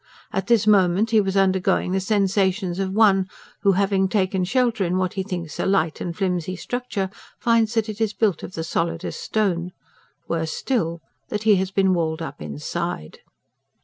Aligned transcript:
At 0.33 0.47
this 0.47 0.65
moment 0.65 1.11
he 1.11 1.21
was 1.21 1.37
undergoing 1.37 1.91
the 1.91 1.99
sensations 1.99 2.79
of 2.79 2.91
one 2.91 3.27
who, 3.61 3.73
having 3.73 4.09
taken 4.09 4.43
shelter 4.43 4.83
in 4.83 4.97
what 4.97 5.13
he 5.13 5.21
thinks 5.21 5.59
a 5.59 5.65
light 5.67 6.01
and 6.01 6.17
flimsy 6.17 6.55
structure, 6.55 7.11
finds 7.39 7.75
that 7.75 7.87
it 7.87 8.01
is 8.01 8.11
built 8.11 8.41
of 8.41 8.53
the 8.53 8.63
solidest 8.63 9.21
stone. 9.21 9.73
Worse 10.27 10.53
still: 10.53 11.01
that 11.29 11.43
he 11.43 11.57
has 11.57 11.69
been 11.69 11.93
walled 11.93 12.19
up 12.23 12.41
inside. 12.41 13.19